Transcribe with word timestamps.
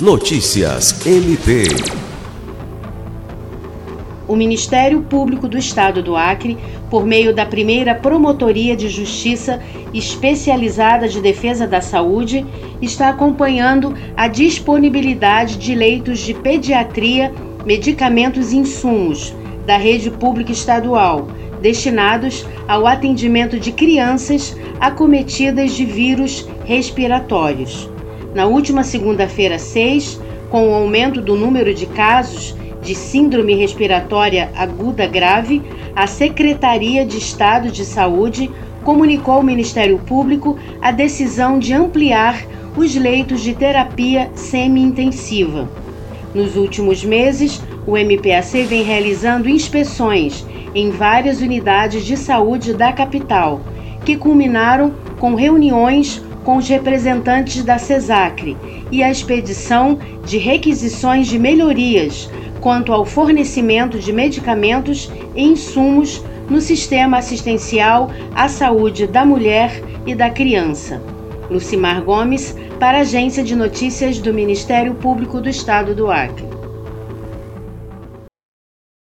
Notícias 0.00 1.04
MP. 1.04 1.64
O 4.28 4.36
Ministério 4.36 5.02
Público 5.02 5.48
do 5.48 5.58
Estado 5.58 6.04
do 6.04 6.14
Acre, 6.14 6.56
por 6.88 7.04
meio 7.04 7.34
da 7.34 7.44
primeira 7.44 7.96
Promotoria 7.96 8.76
de 8.76 8.88
Justiça 8.88 9.60
Especializada 9.92 11.08
de 11.08 11.20
Defesa 11.20 11.66
da 11.66 11.80
Saúde, 11.80 12.46
está 12.80 13.08
acompanhando 13.08 13.92
a 14.16 14.28
disponibilidade 14.28 15.56
de 15.56 15.74
leitos 15.74 16.20
de 16.20 16.32
pediatria, 16.32 17.34
medicamentos 17.66 18.52
e 18.52 18.56
insumos 18.56 19.34
da 19.66 19.76
rede 19.76 20.12
pública 20.12 20.52
estadual, 20.52 21.26
destinados 21.60 22.46
ao 22.68 22.86
atendimento 22.86 23.58
de 23.58 23.72
crianças 23.72 24.56
acometidas 24.78 25.72
de 25.72 25.84
vírus 25.84 26.48
respiratórios. 26.64 27.97
Na 28.34 28.46
última 28.46 28.84
segunda-feira, 28.84 29.58
6, 29.58 30.20
com 30.50 30.68
o 30.68 30.74
aumento 30.74 31.20
do 31.20 31.34
número 31.34 31.72
de 31.72 31.86
casos 31.86 32.54
de 32.82 32.94
Síndrome 32.94 33.54
Respiratória 33.54 34.50
Aguda 34.54 35.06
Grave, 35.06 35.62
a 35.96 36.06
Secretaria 36.06 37.04
de 37.04 37.18
Estado 37.18 37.70
de 37.70 37.84
Saúde 37.84 38.50
comunicou 38.84 39.34
ao 39.34 39.42
Ministério 39.42 39.98
Público 39.98 40.58
a 40.80 40.90
decisão 40.90 41.58
de 41.58 41.72
ampliar 41.72 42.44
os 42.76 42.94
leitos 42.94 43.40
de 43.40 43.54
terapia 43.54 44.30
semi-intensiva. 44.34 45.68
Nos 46.34 46.56
últimos 46.56 47.04
meses, 47.04 47.62
o 47.86 47.96
MPAC 47.96 48.62
vem 48.64 48.82
realizando 48.82 49.48
inspeções 49.48 50.46
em 50.74 50.90
várias 50.90 51.40
unidades 51.40 52.04
de 52.04 52.16
saúde 52.16 52.74
da 52.74 52.92
capital, 52.92 53.60
que 54.04 54.16
culminaram 54.16 54.92
com 55.18 55.34
reuniões 55.34 56.22
com 56.48 56.56
os 56.56 56.66
representantes 56.66 57.62
da 57.62 57.76
CESACRE 57.76 58.56
e 58.90 59.02
a 59.02 59.10
expedição 59.10 59.98
de 60.24 60.38
requisições 60.38 61.26
de 61.26 61.38
melhorias 61.38 62.30
quanto 62.58 62.90
ao 62.90 63.04
fornecimento 63.04 63.98
de 63.98 64.10
medicamentos 64.14 65.12
e 65.36 65.42
insumos 65.42 66.24
no 66.48 66.58
sistema 66.62 67.18
assistencial 67.18 68.10
à 68.34 68.48
saúde 68.48 69.06
da 69.06 69.26
mulher 69.26 69.70
e 70.06 70.14
da 70.14 70.30
criança. 70.30 71.02
Lucimar 71.50 72.02
Gomes, 72.02 72.56
para 72.80 72.96
a 72.96 73.00
Agência 73.02 73.44
de 73.44 73.54
Notícias 73.54 74.18
do 74.18 74.32
Ministério 74.32 74.94
Público 74.94 75.42
do 75.42 75.50
Estado 75.50 75.94
do 75.94 76.10
Acre. 76.10 76.57